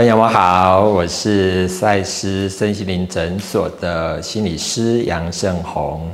[0.00, 6.10] 朋友们好，我是赛斯身心灵诊所的心理师杨胜宏。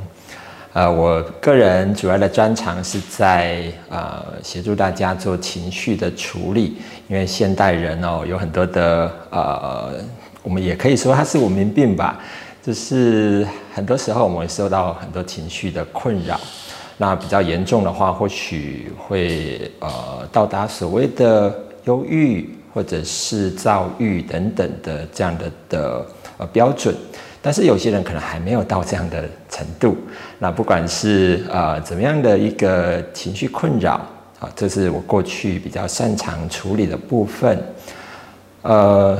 [0.73, 6.75] 呃，我个人主要的专长是在呃协助大家做情绪的处理，
[7.07, 9.93] 因为现代人哦有很多的呃，
[10.43, 12.19] 我们也可以说它是文明病吧，
[12.61, 16.37] 就是很多时候我们会受到很多情绪的困扰。
[16.97, 22.53] 那比较严重的话，或许会呃到达所谓的忧郁。
[22.77, 26.05] 或者是躁郁等等的这样的的
[26.37, 26.93] 呃标准，
[27.41, 29.97] 但是有些人可能还没有到这样的程度。
[30.37, 33.93] 那不管是呃怎么样的一个情绪困扰
[34.39, 37.57] 啊，这是我过去比较擅长处理的部分。
[38.61, 39.19] 呃，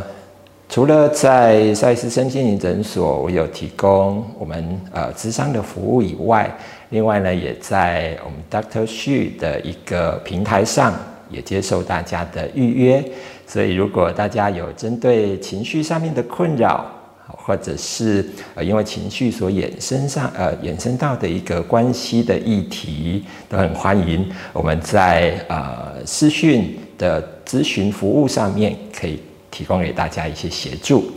[0.70, 6.56] 除了在赛斯身心灵诊所，我有提供我们呃智商的服务以外，
[6.92, 10.94] 另外呢，也在我们 Doctor Xu 的一个平台上。
[11.30, 13.04] 也接受大家的预约，
[13.48, 16.86] 所以如果大家有针对情绪上面的困扰，
[17.26, 31.10] 或者是呃因为情绪所衍生上呃衍生到的一个关系的议题，都很欢迎我们在呃私讯的咨询服务上面可以提供给大家一些协助。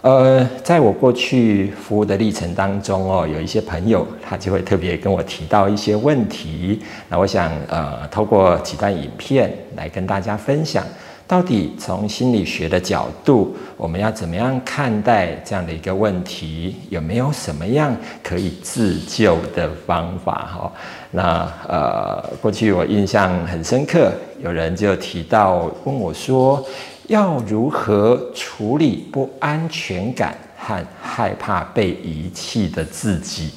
[0.00, 6.82] 呃，在我过去服务的历程当中哦，有一些朋友他就会特别跟我提到一些问题。
[7.08, 10.84] 那我想呃，透过几段影片来跟大家分享，
[11.32, 16.76] 到底从心理学的角度，我们要怎么样看待这样的一个问题？
[16.90, 20.46] 有没有什么样可以自救的方法？
[20.52, 20.72] 哈，
[21.10, 26.62] 那呃，过去我印象很深刻，有人就提到问我说。
[27.08, 33.52] 要如何处理不安全感和害怕被遗弃的自己？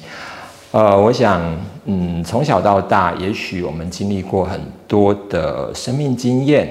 [0.72, 1.42] 呃，我想，
[1.84, 6.68] 嗯，从小到大，也许我们经历过很多的生命经验，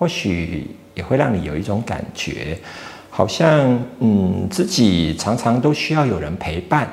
[0.00, 2.56] 或许也会让你有一种感觉，
[3.10, 6.88] 好像，嗯，自己常常都需要有人陪伴。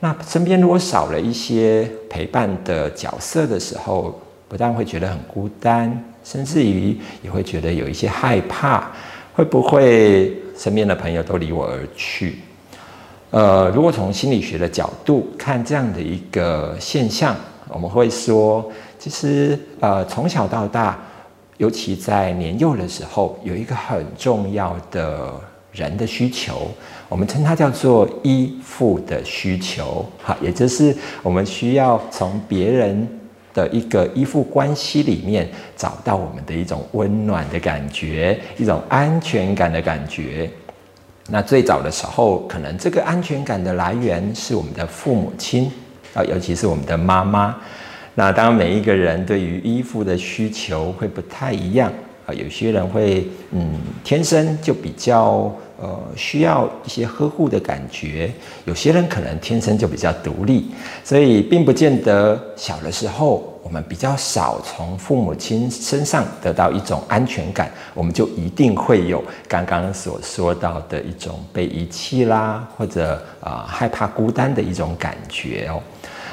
[0.00, 6.04] 那身边如果少了一些陪伴的角色的时候，不但会觉得很孤单。
[6.24, 8.90] 甚至于也会觉得有一些害怕，
[9.32, 12.40] 会不会身边的朋友都离我而去？
[13.30, 17.36] 呃，如果从心理学的角度看这样的一个现象，
[17.68, 18.68] 我们会说，
[18.98, 20.98] 其实呃从小到大，
[21.60, 25.30] 尤其在年幼的时候，有一个很重要的
[25.72, 26.68] 人的需求，
[27.06, 33.06] 我们称它叫做依附的需求，哈，也就是我们需要从别人。
[33.52, 40.48] 的一个依附关系里面，找到我们的一种温暖的感觉，一种安全感的感觉。
[41.28, 45.68] 那最早的时候，可能这个安全感的来源是我们的父母亲
[46.14, 47.56] 啊，尤其是我们的妈妈。
[48.14, 51.92] 那当，每一个人对于依附的需求会不太一样
[52.26, 55.52] 啊，有些人会嗯，天生就比较。
[55.82, 58.30] 呃，需要一些呵护的感觉。
[58.66, 60.70] 有些人可能天生就比较独立，
[61.02, 75.80] 所以并不见得小的时候我们比较少从父母亲身上得到一种安全感，我们就一定会有刚刚所说到的一种被遗弃啦，或者啊害怕孤单的一种感觉哦。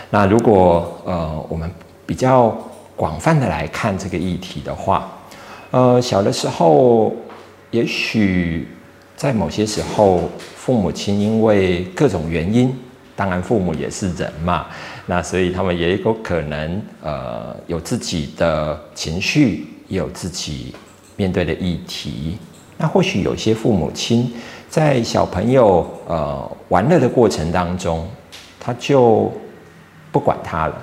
[0.09, 1.69] 那如果呃我们
[2.05, 2.55] 比较
[2.95, 5.09] 广泛的来看这个议题的话，
[5.71, 7.13] 呃小的时候
[7.71, 8.67] 也许。
[9.17, 12.71] 在某些时候，父母亲因为各种原因，
[13.15, 14.67] 当然父母也是人嘛，
[15.07, 20.71] 那所以他们也有可能呃有自己的情绪，也有自己
[21.15, 22.37] 面对的议题。
[22.77, 24.31] 那或许有些父母亲
[24.69, 28.07] 在小朋友呃玩乐的过程当中，
[28.59, 29.31] 他就
[30.11, 30.75] 不管他了，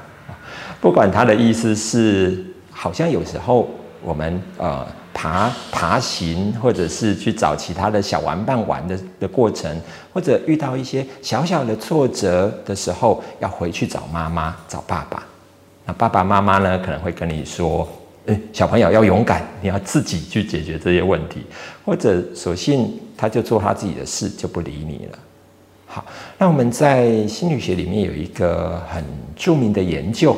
[0.81, 3.69] 不管他的意思是，好像有时候
[4.03, 4.87] 我们呃。
[5.17, 9.81] 爬爬行，或者是去找其他的小玩伴玩的的过程，
[10.13, 15.23] 或者遇到一些小小的挫折的时候，要回去找妈妈、找爸爸。
[15.87, 17.89] 那爸爸妈妈呢，可能会跟你说
[18.27, 21.47] ：“诶，小朋友要勇敢，你要自己去解决这些问题。”
[21.87, 25.19] 或者索性他就做他自己的事，就不理你了。
[25.95, 26.05] 好，
[26.39, 29.05] 那我们在心理学里面有一个很
[29.37, 30.37] 著名的研究，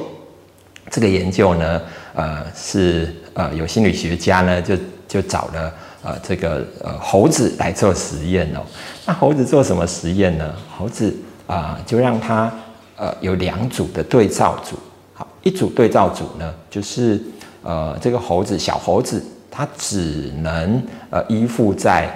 [0.90, 1.80] 这个研究呢，
[2.14, 3.14] 呃，是。
[3.36, 4.74] 呃，有心理学家呢，就
[5.06, 8.62] 就找了呃这个呃猴子来做实验哦。
[9.04, 10.54] 那猴子做什么实验呢？
[10.74, 11.14] 猴子
[11.46, 12.50] 啊，就让它
[12.96, 14.78] 呃有两组的对照组。
[15.12, 17.22] 好，一组对照组呢，就是
[17.62, 22.10] 呃这个猴子小猴子，它只能呃依附在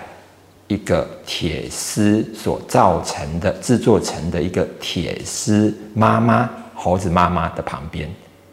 [0.71, 8.09] 一个铁丝所造成的制作成的一个铁丝妈妈猴子妈妈的旁边。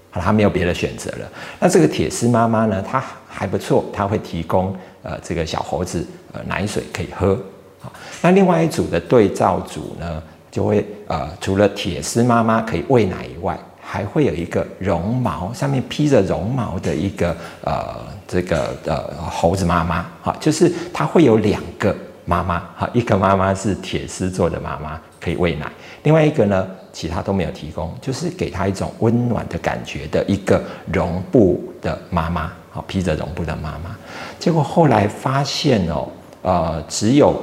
[0.10, 1.30] 好他没有别的选择了。
[1.60, 2.82] 那这个铁丝妈妈呢？
[2.82, 6.04] 她还不错，她会提供呃这个小猴子
[6.34, 7.38] 呃奶水可以喝。
[7.80, 7.94] 好，
[8.24, 17.98] 那另外一组的对照组呢，就会呃除了铁丝妈妈可以喂奶以外，还会有一个绒毛上面披着绒毛的一个呃
[18.28, 20.10] 这个呃猴子妈妈。
[20.22, 21.96] 好，就是它会有两个
[22.28, 22.62] 妈妈。
[22.76, 25.66] 好，一个妈妈是铁丝做的妈妈可以喂奶，
[26.04, 26.68] 另外一个呢？
[26.94, 30.60] 其他都没有提供，就是给他一种温暖的感觉的一个
[30.92, 33.96] 绒布的妈妈，好披着绒布的妈妈。
[34.40, 36.08] 结果后来发现哦，
[36.42, 37.40] 呃，只有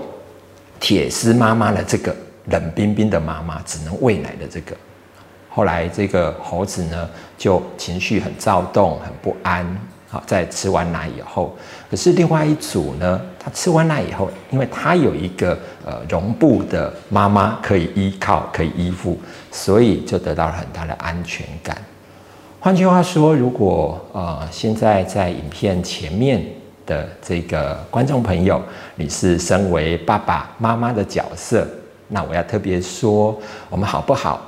[0.81, 2.13] 铁丝妈妈的这个
[2.47, 4.77] 冷冰冰的妈妈，只能喂奶的这个。
[5.49, 7.09] 后来这个猴子呢，
[7.39, 9.65] 就情绪很躁动，很不安。
[10.15, 11.53] 好，在吃完奶以后，
[11.91, 19.19] 可是另外一组呢，他吃完奶以后，因为他有一个呃绒布的妈妈可以依靠，可以依附，
[19.51, 21.77] 所以就得到了很大的安全感。
[22.61, 26.41] 换句话说，如果呃现在在影片前面
[26.87, 28.63] 的这个观众朋友，
[28.95, 31.67] 你是身为爸爸妈妈的角色，
[32.07, 33.37] 那我要特别说，
[33.69, 34.41] 我们好不好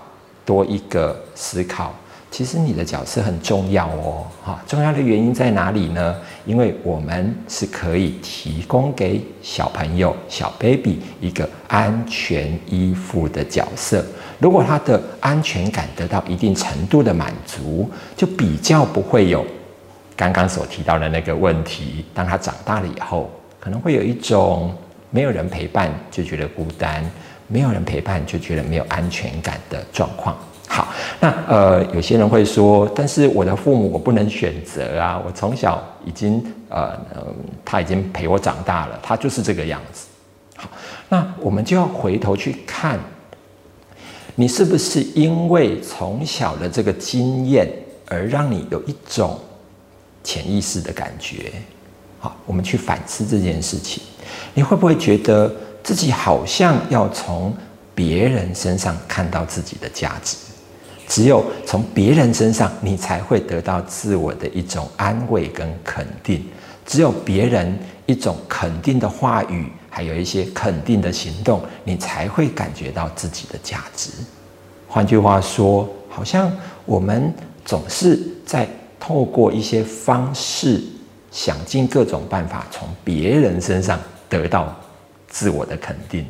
[0.45, 1.93] 多一个思考。
[2.31, 6.15] 其实你的角色很重要哦，哈，重要的原因在哪里呢？
[6.45, 14.05] 因为我们是可以提供给小朋友、小 baby 一个安全依附的角色。
[14.39, 19.43] 如果他的安全感得到一定程度的满足，就比较不会有
[20.15, 22.05] 刚刚所提到的那个问题。
[22.13, 24.77] 当他长大了以后，可能会有一种
[25.11, 27.03] 没有人陪伴就觉得孤单，
[27.49, 30.37] 没有人陪伴就觉得没有安全感的状况。
[30.69, 30.89] 好，
[31.21, 36.99] 那呃，有些人会说，但是我的父母我不能选择啊，我从小已经呃，
[37.65, 40.07] 他已经陪我长大了，他就是这个样子。
[40.57, 40.69] 好，
[41.09, 42.99] 那我们就要回头去看，
[44.35, 47.69] 你是不是因为从小的这个经验
[48.07, 49.39] 而让你有一种
[50.25, 51.53] 潜意识的感觉？
[52.19, 54.03] 好，我们去反思这件事情，
[54.53, 55.51] 你会不会觉得
[55.83, 57.55] 自己好像要从
[57.95, 60.37] 别人身上看到自己的价值？
[61.09, 66.45] 只有从别人身上，你才会得到自我的一种安慰跟肯定。
[66.85, 67.77] 只有别人
[68.07, 74.11] 一种肯定的话语，还有一些肯定的行动，你才会感觉到自己的价值。
[74.87, 76.51] 换句话说，好像
[76.85, 77.33] 我们
[77.65, 78.69] 总是在
[79.01, 80.81] 透过一些方式，
[81.33, 83.99] 想尽各种办法，从别人身上
[84.29, 84.75] 得到
[85.29, 86.25] 自我的肯定。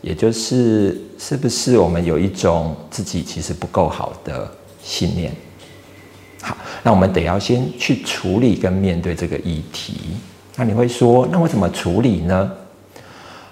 [0.00, 4.48] 也就是，是不是我们有一种自己其实不够好的
[4.82, 5.32] 信念？
[6.40, 9.94] 好，那我们得要先去处理跟面对这个议题。
[10.54, 12.50] 那你会说，那我怎么处理呢？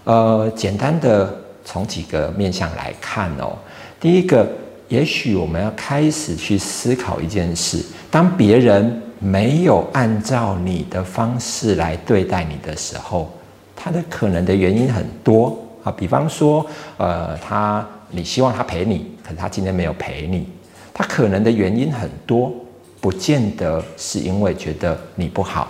[0.05, 3.59] 呃，简单的从几个面向来看哦。
[3.99, 4.49] 第一个，
[4.89, 13.33] 也许我们要开始去思考一件事：当别人没有按照你的方式来对待你的时候，
[13.75, 15.61] 他的可能的原因很多。
[15.87, 16.67] 啊，比方说，
[16.97, 20.49] 呃，他你希望他陪你，可是他今天没有陪你，
[20.93, 22.53] 他可能的原因很多，
[23.01, 25.69] 不见得是因为觉得你不好，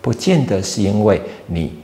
[0.00, 1.76] 不见得是因为你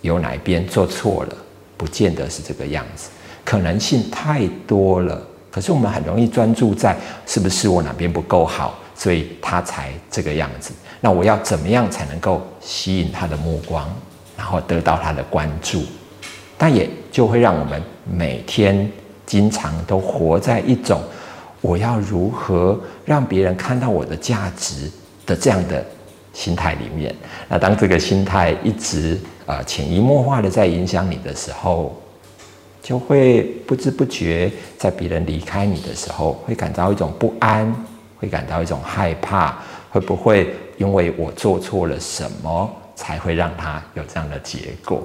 [0.00, 1.36] 有哪一边做错了，
[1.76, 3.08] 不见得是这个样子，
[3.44, 5.22] 可能性太多了。
[5.48, 10.72] 可是我们很容易专注在是不是我哪边不够好，所以他才这个样子。
[11.00, 13.88] 那我要怎么样才能够吸引他的目光，
[14.36, 15.84] 然后得到他的关注？
[16.58, 18.90] 但也就会让我们每天
[19.24, 21.00] 经常都活在一种
[21.60, 24.90] 我要如何让别人看到我的价值
[25.24, 25.84] 的这样的
[26.32, 27.14] 心态里面。
[27.48, 31.96] 那当这个心态一直呃潜移默化的在影响你的时候，
[32.82, 37.74] 就会不知不觉在别人离开你的时候，会感到一种不安，
[38.18, 39.58] 会感到一种害怕，
[39.90, 45.02] 会不会因为我做错了什么，才会让他有这样的结果？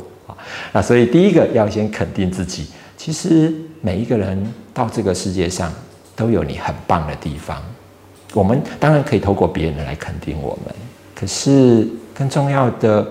[0.72, 2.68] 那所以第一个要先肯定自己。
[2.98, 5.72] 其实每一个人到这个世界上
[6.16, 7.62] 都有你很棒的地方。
[8.34, 10.74] 我们当然可以透过别人来肯定我们，
[11.14, 13.06] 可是更重要的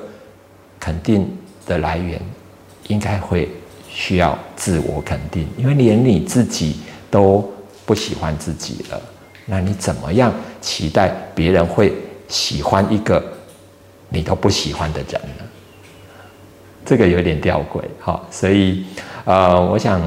[0.80, 1.30] 肯定
[1.66, 2.20] 的来源，
[2.88, 3.48] 应该会
[3.88, 5.46] 需要自我肯定。
[5.56, 7.48] 因为连你自己都
[7.84, 9.00] 不喜欢自己了，
[9.46, 11.92] 那你怎么样期待别人会
[12.28, 13.22] 喜欢一个
[14.08, 15.44] 你都不喜欢的人呢？
[16.84, 18.84] 这个有点吊诡，好，所以，
[19.24, 20.00] 呃，我想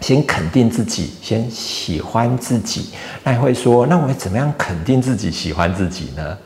[0.00, 2.90] 先肯定自己，先喜欢自己。
[3.22, 6.36] 那你会说，那我怎么样肯定自己喜欢自己呢？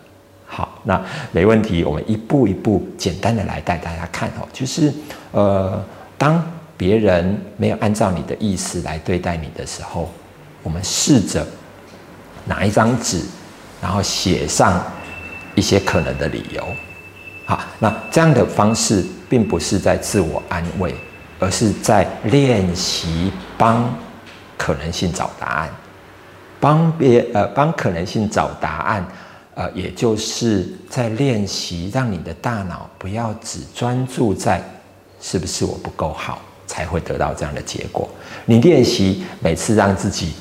[0.46, 4.92] 好，那没问题，我们一步一步简单的来带大家看哦，就是，
[5.32, 5.82] 呃，
[6.18, 6.44] 当
[6.76, 10.10] 别人没有按照你的意思来对待你的时候，
[10.62, 11.46] 我们试着
[12.44, 13.22] 拿一张纸，
[13.80, 14.82] 然后写上
[15.54, 16.62] 一些可能的理由。
[17.46, 20.92] 好，那这样的方式并不是在自我安慰，
[21.38, 23.88] 而是在练习帮
[24.58, 25.70] 可能性找答案，
[26.58, 29.06] 帮别呃帮可能性找答案，
[29.54, 34.60] 呃，也就是在练习让你的大脑不要只专注在
[35.20, 38.08] 是不是我不够好才会得到这样的结果。
[38.44, 40.34] 你练习每次让自己。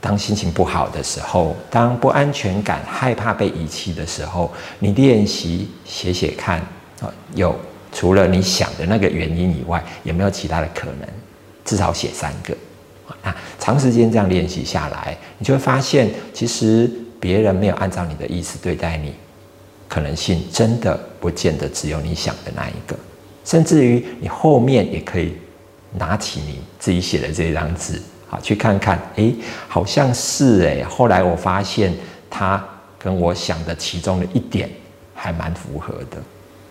[0.00, 6.58] 当心情不好的时候，当不安全感、害怕被遗弃的时候，你练习写写看
[7.00, 7.54] 啊，有
[7.92, 11.08] 除了你想的那个原因以外，有没有其他的可能？
[11.64, 12.56] 至少写三个。
[13.22, 16.90] 那长时间这样练习下来，你就会发现，其实
[17.20, 19.12] 别人没有按照你的意思对待你，
[19.86, 22.96] 可能性真的不见得只有你想的那一个。
[23.44, 25.34] 甚至于你后面也可以
[25.98, 28.00] 拿起你自己写的这张纸。
[28.30, 29.34] 好，去看看，诶，
[29.66, 30.84] 好像是诶。
[30.84, 31.92] 后来我发现，
[32.30, 32.64] 他
[32.96, 34.70] 跟我想的其中的一点
[35.12, 36.16] 还蛮符合的。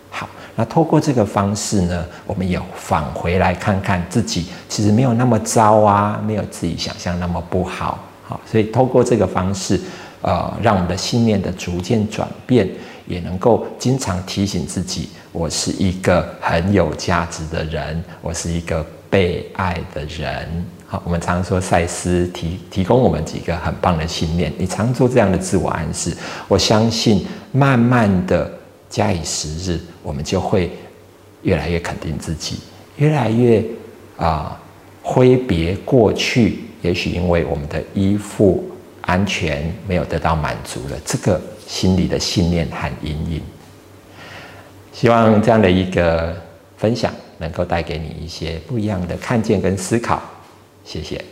[0.08, 0.26] 好，
[0.56, 7.98] 那透过这个方式呢，我们也返回来看看自己，其实没有那么糟啊，没有自己想象那么不好。
[8.26, 9.78] 好，所以透过这个方式，
[10.22, 12.66] 呃，让我们的信念的逐渐转变，
[13.06, 20.64] 也能够经常提醒自己，我是一个很有价值的人，我是一个被爱的人。
[20.92, 26.12] 好，我们常说赛斯提提供我们几个很棒的信念，你常做这样的自我暗示，
[26.48, 28.50] 我相信慢慢的
[28.88, 30.68] 加以时日，我们就会
[31.42, 32.58] 越来越肯定自己，
[32.96, 33.64] 越来越
[34.16, 34.60] 啊
[35.00, 38.68] 挥别过去，也许因为我们的依附
[39.02, 43.40] 安全没有得到满足了，这个心理的信念和阴影。
[44.92, 46.36] 希望这样的一个
[46.76, 50.20] 分享能够带给你一些不一样的看见跟思考。
[50.84, 51.24] 谢谢。